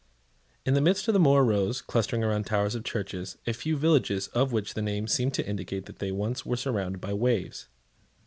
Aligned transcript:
In 0.65 0.73
the 0.73 0.81
midst 0.81 1.07
of 1.07 1.13
the 1.13 1.19
moor 1.19 1.43
rose, 1.45 1.79
clustering 1.79 2.23
round 2.23 2.45
the 2.45 2.49
towers 2.49 2.73
of 2.73 2.83
churches, 2.83 3.37
a 3.45 3.53
few 3.53 3.77
villages 3.77 4.29
of 4.29 4.51
which 4.51 4.73
the 4.73 4.81
names 4.81 5.13
seem 5.13 5.29
to 5.29 5.45
indicate 5.47 5.85
that 5.85 5.99
they 5.99 6.11
once 6.11 6.43
were 6.43 6.57
surrounded 6.57 6.99
by 6.99 7.13
waves. 7.13 7.67